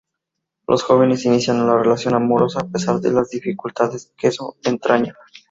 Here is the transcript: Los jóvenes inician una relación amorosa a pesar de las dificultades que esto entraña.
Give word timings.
Los 0.67 0.81
jóvenes 0.81 1.25
inician 1.25 1.61
una 1.61 1.77
relación 1.77 2.15
amorosa 2.15 2.61
a 2.61 2.67
pesar 2.67 2.99
de 3.01 3.11
las 3.11 3.29
dificultades 3.29 4.11
que 4.17 4.29
esto 4.29 4.55
entraña. 4.63 5.15